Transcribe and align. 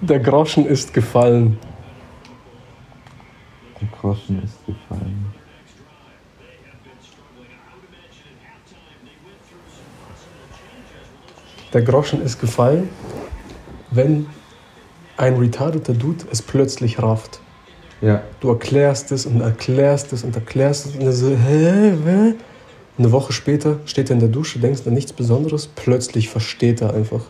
Der 0.00 0.20
Groschen 0.20 0.64
ist 0.64 0.94
gefallen. 0.94 1.58
Der 3.80 3.88
Groschen 3.88 4.42
ist 4.44 4.64
gefallen. 4.64 5.26
Der 11.72 11.82
Groschen 11.82 12.22
ist 12.22 12.40
gefallen, 12.40 12.88
wenn 13.90 14.26
ein 15.16 15.34
retardeter 15.34 15.94
Dude 15.94 16.26
es 16.30 16.42
plötzlich 16.42 17.02
rafft. 17.02 17.40
Ja. 18.00 18.22
Du 18.38 18.50
erklärst 18.50 19.10
es 19.10 19.26
und 19.26 19.40
erklärst 19.40 20.12
es 20.12 20.22
und 20.22 20.34
erklärst 20.36 20.86
es 20.86 20.94
und 20.94 21.02
er 21.02 21.12
so, 21.12 21.30
hä, 21.30 21.92
hä? 22.04 22.34
Eine 22.96 23.12
Woche 23.12 23.32
später 23.32 23.80
steht 23.84 24.10
er 24.10 24.14
in 24.14 24.20
der 24.20 24.28
Dusche, 24.28 24.60
denkst 24.60 24.86
an 24.86 24.94
nichts 24.94 25.12
Besonderes, 25.12 25.66
plötzlich 25.66 26.28
versteht 26.28 26.80
er 26.82 26.94
einfach. 26.94 27.22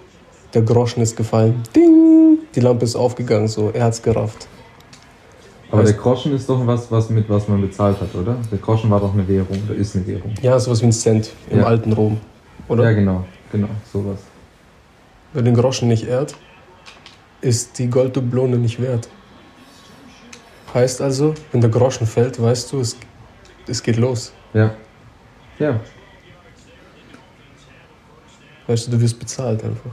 Der 0.53 0.62
Groschen 0.62 1.03
ist 1.03 1.16
gefallen. 1.16 1.62
Ding! 1.75 2.39
Die 2.59 2.64
Lampe 2.64 2.84
ist 2.86 2.96
aufgegangen, 2.96 3.46
so, 3.46 3.70
er 3.70 3.84
hat's 3.84 4.02
gerafft. 4.02 4.48
Aber 5.71 5.85
der 5.85 5.93
Groschen 5.93 6.35
ist 6.35 6.48
doch 6.48 6.67
was, 6.67 6.90
was 6.90 7.08
mit 7.08 7.29
was 7.31 7.46
man 7.46 7.61
bezahlt 7.61 8.00
hat, 8.00 8.12
oder? 8.17 8.36
Der 8.50 8.58
Groschen 8.58 8.90
war 8.90 8.98
doch 8.98 9.14
eine 9.14 9.29
Währung, 9.29 9.62
oder 9.64 9.76
ist 9.76 9.94
eine 9.94 10.04
Währung. 10.08 10.34
Ja, 10.43 10.58
sowas 10.58 10.82
wie 10.82 10.86
ein 10.86 10.93
Cent 10.93 11.31
im 11.50 11.61
Ja. 11.61 11.67
alten 11.67 11.93
Rom. 11.93 12.21
Oder? 12.67 12.82
Ja, 12.82 12.90
genau, 12.94 13.25
genau, 13.53 13.68
sowas. 13.93 14.18
Wer 15.32 15.43
den 15.43 15.54
Groschen 15.54 15.86
nicht 15.86 16.08
ehrt, 16.08 16.34
ist 17.43 17.79
die 17.79 17.86
Golddubblone 17.89 18.57
nicht 18.59 18.82
wert. 18.82 19.09
Heißt 20.75 21.00
also, 21.00 21.34
wenn 21.53 21.61
der 21.61 21.70
Groschen 21.70 22.09
fällt, 22.09 22.43
weißt 22.43 22.72
du, 22.72 22.81
es, 22.81 22.96
es 23.68 23.81
geht 23.81 23.98
los. 23.98 24.32
Ja. 24.53 24.75
Ja, 25.61 25.79
Weißt 28.67 28.89
du, 28.89 28.90
du 28.90 29.00
wirst 29.00 29.17
bezahlt 29.20 29.62
einfach. 29.62 29.93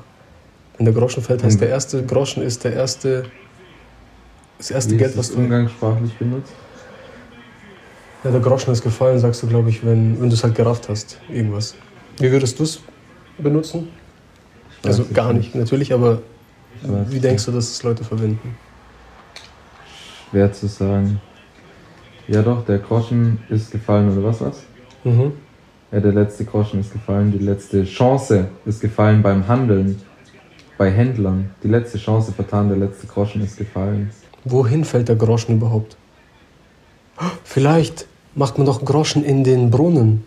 Wenn 0.77 0.85
der 0.85 0.93
Groschen 0.93 1.23
fällt, 1.23 1.43
heißt 1.43 1.55
Mhm. 1.57 1.59
der 1.61 1.69
erste 1.69 2.03
Groschen 2.05 2.43
ist 2.43 2.63
der 2.63 2.73
erste, 2.73 3.25
das 4.57 4.71
erste 4.71 4.93
wie 4.93 4.97
Geld, 4.97 5.17
was 5.17 5.31
du. 5.31 5.37
umgangssprachlich 5.37 6.13
benutzt? 6.17 6.51
Ja, 8.23 8.31
der 8.31 8.39
Groschen 8.41 8.73
ist 8.73 8.81
gefallen, 8.83 9.19
sagst 9.19 9.43
du, 9.43 9.47
glaube 9.47 9.69
ich, 9.69 9.85
wenn, 9.85 10.19
wenn 10.19 10.29
du 10.29 10.35
es 10.35 10.43
halt 10.43 10.55
gerafft 10.55 10.89
hast. 10.89 11.17
Irgendwas. 11.31 11.75
Wie 12.19 12.31
würdest 12.31 12.59
du 12.59 12.63
es 12.63 12.79
benutzen? 13.37 13.89
Also 14.83 15.05
gar 15.13 15.33
nicht, 15.33 15.55
natürlich, 15.55 15.93
aber 15.93 16.21
wie 17.09 17.19
denkst 17.19 17.45
du, 17.45 17.51
dass 17.51 17.69
es 17.71 17.83
Leute 17.83 18.03
verwenden? 18.03 18.55
Schwer 20.29 20.51
zu 20.51 20.67
sagen. 20.67 21.19
Ja 22.27 22.41
doch, 22.41 22.65
der 22.65 22.79
Groschen 22.79 23.39
ist 23.49 23.71
gefallen, 23.71 24.11
oder 24.11 24.27
was 24.27 24.41
was? 24.41 24.63
Mhm. 25.03 25.31
Ja, 25.91 25.99
der 25.99 26.11
letzte 26.11 26.45
Groschen 26.45 26.79
ist 26.81 26.91
gefallen, 26.91 27.31
die 27.31 27.37
letzte 27.43 27.83
Chance 27.85 28.47
ist 28.65 28.81
gefallen 28.81 29.21
beim 29.21 29.47
Handeln, 29.47 30.01
bei 30.77 30.91
Händlern. 30.91 31.51
Die 31.63 31.67
letzte 31.67 31.97
Chance 31.97 32.31
vertan, 32.31 32.67
der 32.69 32.77
letzte 32.77 33.07
Groschen 33.07 33.41
ist 33.43 33.57
gefallen. 33.57 34.11
Wohin 34.43 34.85
fällt 34.85 35.09
der 35.09 35.15
Groschen 35.15 35.55
überhaupt? 35.55 35.97
Vielleicht 37.43 38.05
macht 38.35 38.57
man 38.57 38.67
doch 38.67 38.83
Groschen 38.83 39.23
in 39.23 39.43
den 39.43 39.71
Brunnen. 39.71 40.25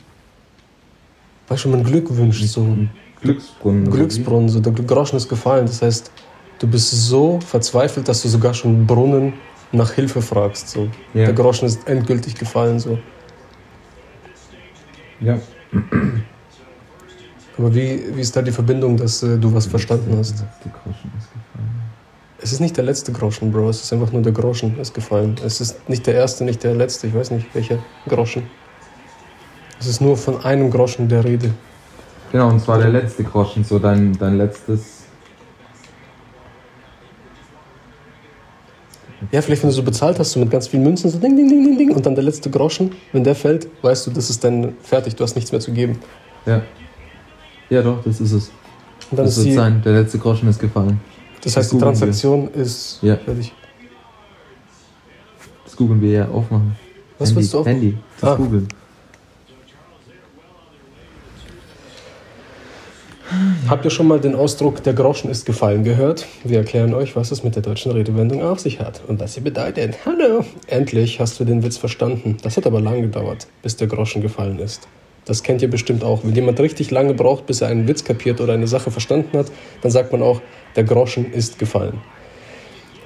Weißt 1.48 1.64
du, 1.64 1.68
man 1.68 1.84
Glück 1.84 2.14
wünscht, 2.14 2.44
so 2.46 2.66
Glücksbrunnen. 3.20 3.90
Glücksbrunnen, 3.90 4.48
so 4.48 4.60
der 4.60 4.72
Groschen 4.72 5.16
ist 5.16 5.28
gefallen. 5.28 5.66
Das 5.66 5.82
heißt, 5.82 6.10
du 6.58 6.66
bist 6.66 6.90
so 6.90 7.40
verzweifelt, 7.40 8.08
dass 8.08 8.22
du 8.22 8.28
sogar 8.28 8.54
schon 8.54 8.86
Brunnen 8.86 9.34
nach 9.72 9.92
Hilfe 9.92 10.22
fragst. 10.22 10.68
So. 10.70 10.88
Ja. 11.14 11.26
Der 11.26 11.32
Groschen 11.34 11.66
ist 11.66 11.86
endgültig 11.88 12.34
gefallen. 12.34 12.78
So. 12.78 12.98
Ja. 15.20 15.38
Aber 17.58 17.74
wie, 17.74 18.04
wie 18.14 18.20
ist 18.20 18.36
da 18.36 18.42
die 18.42 18.52
Verbindung, 18.52 18.96
dass 18.96 19.22
äh, 19.22 19.36
du 19.36 19.52
was 19.52 19.66
verstanden 19.66 20.10
Der 20.10 20.18
hast? 20.20 20.30
letzte 20.30 20.68
Groschen 20.70 21.12
ist 21.18 21.28
gefallen. 21.32 21.82
Es 22.40 22.52
ist 22.52 22.60
nicht 22.60 22.76
der 22.76 22.84
letzte 22.84 23.12
Groschen, 23.12 23.50
Bro. 23.50 23.70
Es 23.70 23.82
ist 23.82 23.92
einfach 23.92 24.12
nur 24.12 24.22
der 24.22 24.32
Groschen 24.32 24.78
ist 24.78 24.94
gefallen. 24.94 25.34
Es 25.44 25.60
ist 25.60 25.88
nicht 25.88 26.06
der 26.06 26.14
erste, 26.14 26.44
nicht 26.44 26.62
der 26.62 26.74
letzte. 26.74 27.08
Ich 27.08 27.14
weiß 27.14 27.32
nicht, 27.32 27.52
welcher 27.54 27.78
Groschen. 28.08 28.44
Es 29.80 29.86
ist 29.86 30.00
nur 30.00 30.16
von 30.16 30.44
einem 30.44 30.70
Groschen 30.70 31.08
der 31.08 31.24
Rede. 31.24 31.50
Genau, 32.30 32.48
und 32.48 32.60
zwar 32.60 32.78
der 32.78 32.90
letzte 32.90 33.24
Groschen, 33.24 33.64
so 33.64 33.78
dein, 33.80 34.16
dein 34.18 34.36
letztes. 34.38 34.98
Ja, 39.32 39.42
vielleicht 39.42 39.62
wenn 39.62 39.70
du 39.70 39.74
so 39.74 39.82
bezahlt 39.82 40.18
hast, 40.20 40.32
so 40.32 40.38
mit 40.38 40.50
ganz 40.50 40.68
vielen 40.68 40.84
Münzen, 40.84 41.10
so 41.10 41.18
ding, 41.18 41.36
ding, 41.36 41.48
ding, 41.48 41.64
ding, 41.64 41.76
ding, 41.78 41.90
und 41.90 42.06
dann 42.06 42.14
der 42.14 42.22
letzte 42.22 42.50
Groschen, 42.50 42.92
wenn 43.12 43.24
der 43.24 43.34
fällt, 43.34 43.66
weißt 43.82 44.06
du, 44.06 44.10
das 44.12 44.30
ist 44.30 44.44
dann 44.44 44.76
fertig, 44.82 45.16
du 45.16 45.24
hast 45.24 45.34
nichts 45.34 45.50
mehr 45.50 45.60
zu 45.60 45.72
geben. 45.72 45.98
Ja. 46.46 46.62
Ja, 47.70 47.82
doch, 47.82 48.02
das 48.04 48.20
ist 48.20 48.32
es. 48.32 48.50
Und 49.10 49.18
dann 49.18 49.26
das 49.26 49.32
ist 49.36 49.44
wird 49.44 49.46
die, 49.48 49.52
sein. 49.54 49.82
Der 49.84 49.92
letzte 49.92 50.18
Groschen 50.18 50.48
ist 50.48 50.58
gefallen. 50.58 51.00
das 51.42 51.56
heißt, 51.56 51.70
die 51.72 51.76
googeln 51.76 51.92
wir. 51.94 51.98
Transaktion 51.98 52.48
ist 52.52 52.98
Ja. 53.02 53.16
fertig. 53.16 53.52
Das 55.64 55.76
googeln 55.76 56.00
wir 56.00 56.10
ja 56.10 56.28
aufmachen. 56.28 56.76
Was 57.18 57.28
Handy, 57.30 57.40
willst 57.40 57.54
du 57.54 57.58
aufmachen? 57.58 57.80
Handy. 57.80 57.98
Das 58.20 58.30
Ah. 58.30 58.34
googeln. 58.36 58.68
Habt 63.68 63.84
ihr 63.84 63.90
schon 63.90 64.08
mal 64.08 64.18
den 64.18 64.34
Ausdruck 64.34 64.82
der 64.82 64.94
Groschen 64.94 65.30
ist 65.30 65.44
gefallen 65.44 65.84
gehört? 65.84 66.26
Wir 66.44 66.58
erklären 66.58 66.94
euch, 66.94 67.14
was 67.14 67.30
es 67.30 67.44
mit 67.44 67.54
der 67.54 67.62
deutschen 67.62 67.92
Redewendung 67.92 68.42
auf 68.42 68.60
sich 68.60 68.80
hat 68.80 69.02
und 69.06 69.20
was 69.20 69.34
sie 69.34 69.40
bedeutet. 69.42 69.98
Hallo! 70.06 70.42
Endlich 70.66 71.20
hast 71.20 71.38
du 71.38 71.44
den 71.44 71.62
Witz 71.62 71.76
verstanden. 71.76 72.38
Das 72.42 72.56
hat 72.56 72.66
aber 72.66 72.80
lange 72.80 73.02
gedauert, 73.02 73.46
bis 73.62 73.76
der 73.76 73.86
Groschen 73.86 74.22
gefallen 74.22 74.58
ist. 74.58 74.88
Das 75.28 75.42
kennt 75.42 75.60
ihr 75.60 75.68
bestimmt 75.68 76.02
auch. 76.02 76.24
Wenn 76.24 76.34
jemand 76.34 76.58
richtig 76.58 76.90
lange 76.90 77.12
braucht, 77.12 77.44
bis 77.46 77.60
er 77.60 77.68
einen 77.68 77.86
Witz 77.86 78.02
kapiert 78.02 78.40
oder 78.40 78.54
eine 78.54 78.66
Sache 78.66 78.90
verstanden 78.90 79.36
hat, 79.36 79.52
dann 79.82 79.90
sagt 79.90 80.10
man 80.10 80.22
auch, 80.22 80.40
der 80.74 80.84
Groschen 80.84 81.32
ist 81.32 81.58
gefallen. 81.58 82.00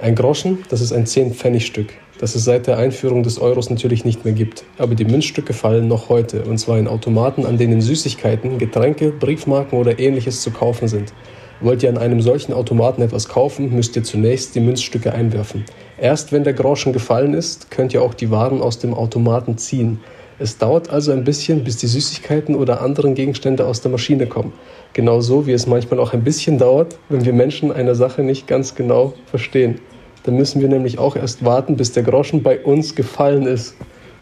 Ein 0.01 0.15
Groschen, 0.15 0.59
das 0.69 0.79
ist 0.79 0.93
ein 0.93 1.05
10-Pfennig-Stück, 1.05 1.93
das 2.19 2.35
es 2.35 2.45
seit 2.45 2.67
der 2.67 2.77
Einführung 2.77 3.23
des 3.23 3.39
Euros 3.39 3.69
natürlich 3.69 4.05
nicht 4.05 4.23
mehr 4.23 4.33
gibt. 4.33 4.63
Aber 4.77 4.95
die 4.95 5.03
Münzstücke 5.03 5.51
fallen 5.53 5.89
noch 5.89 6.07
heute, 6.07 6.43
und 6.43 6.57
zwar 6.57 6.79
in 6.79 6.87
Automaten, 6.87 7.45
an 7.45 7.57
denen 7.57 7.81
Süßigkeiten, 7.81 8.57
Getränke, 8.57 9.11
Briefmarken 9.11 9.77
oder 9.77 9.99
ähnliches 9.99 10.41
zu 10.41 10.51
kaufen 10.51 10.87
sind. 10.87 11.13
Wollt 11.59 11.83
ihr 11.83 11.89
an 11.89 11.97
einem 11.97 12.21
solchen 12.21 12.53
Automaten 12.53 13.01
etwas 13.01 13.27
kaufen, 13.27 13.73
müsst 13.75 13.95
ihr 13.97 14.03
zunächst 14.03 14.55
die 14.55 14.61
Münzstücke 14.61 15.13
einwerfen. 15.13 15.65
Erst 15.97 16.31
wenn 16.31 16.43
der 16.43 16.53
Groschen 16.53 16.93
gefallen 16.93 17.33
ist, 17.33 17.69
könnt 17.69 17.93
ihr 17.93 18.01
auch 18.01 18.13
die 18.13 18.31
Waren 18.31 18.61
aus 18.61 18.79
dem 18.79 18.93
Automaten 18.93 19.57
ziehen. 19.57 19.99
Es 20.43 20.57
dauert 20.57 20.89
also 20.89 21.13
ein 21.13 21.23
bisschen, 21.23 21.63
bis 21.63 21.77
die 21.77 21.87
Süßigkeiten 21.87 22.55
oder 22.55 22.81
anderen 22.81 23.15
Gegenstände 23.15 23.65
aus 23.65 23.79
der 23.79 23.91
Maschine 23.91 24.27
kommen. 24.27 24.51
Genauso 24.91 25.47
wie 25.47 25.53
es 25.53 25.67
manchmal 25.67 26.01
auch 26.01 26.11
ein 26.11 26.25
bisschen 26.25 26.57
dauert, 26.57 26.97
wenn 27.07 27.23
wir 27.23 27.31
Menschen 27.31 27.71
eine 27.71 27.95
Sache 27.95 28.23
nicht 28.23 28.45
ganz 28.45 28.75
genau 28.75 29.13
verstehen. 29.25 29.79
Dann 30.23 30.35
müssen 30.35 30.59
wir 30.59 30.67
nämlich 30.67 30.99
auch 30.99 31.15
erst 31.15 31.45
warten, 31.45 31.77
bis 31.77 31.93
der 31.93 32.03
Groschen 32.03 32.43
bei 32.43 32.59
uns 32.59 32.93
gefallen 32.93 33.43
ist. 33.43 33.75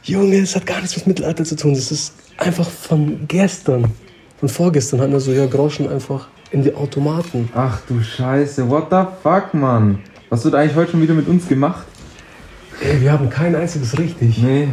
Junge, 0.04 0.38
es 0.38 0.56
hat 0.56 0.68
gar 0.68 0.80
nichts 0.80 0.96
mit 0.96 1.08
Mittelalter 1.08 1.44
zu 1.44 1.56
tun. 1.56 1.74
Das 1.74 1.92
ist 1.92 2.14
einfach 2.38 2.70
von 2.70 3.22
gestern. 3.28 3.86
Von 4.40 4.48
vorgestern 4.48 5.02
hatten 5.02 5.14
wir 5.14 5.20
so, 5.20 5.32
ja, 5.32 5.48
Groschen 5.48 5.90
einfach 5.90 6.28
in 6.52 6.62
die 6.62 6.76
Automaten. 6.76 7.50
Ach 7.56 7.82
du 7.88 8.00
Scheiße, 8.00 8.70
what 8.70 8.92
the 8.92 9.08
fuck, 9.24 9.56
Mann? 9.56 9.98
Was 10.30 10.46
wird 10.46 10.54
eigentlich 10.54 10.76
heute 10.76 10.92
schon 10.92 11.02
wieder 11.02 11.16
mit 11.16 11.28
uns 11.28 11.48
gemacht? 11.48 11.88
Ey, 12.80 13.02
wir 13.02 13.12
haben 13.12 13.28
kein 13.32 13.56
einziges 13.56 13.98
richtig. 13.98 14.38
Nee. 14.38 14.68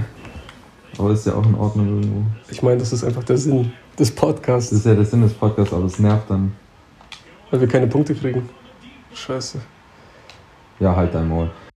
Aber 0.99 1.11
ist 1.11 1.27
ja 1.27 1.35
auch 1.35 1.47
in 1.47 1.55
Ordnung 1.55 1.89
irgendwo. 1.89 2.23
Ich 2.51 2.63
meine, 2.63 2.79
das 2.79 2.93
ist 2.93 3.05
einfach 3.05 3.23
der 3.25 3.39
Sinn 3.39 3.73
des 3.99 4.09
Das 4.09 4.11
Podcasts, 4.11 4.73
ist 4.73 4.85
ja 4.85 4.95
der 4.95 5.05
Sinn 5.05 5.23
des 5.23 5.33
Podcasts, 5.33 5.73
aber 5.73 5.85
es 5.85 5.99
nervt 5.99 6.29
dann. 6.29 6.53
weil 7.51 7.61
wir 7.61 7.69
keine 7.69 7.87
Punkte 7.87 8.15
kriegen. 8.15 8.49
Scheiße. 9.15 9.61
Ja, 10.81 10.95
halt 10.95 11.15
dein 11.15 11.29
Maul. 11.29 11.51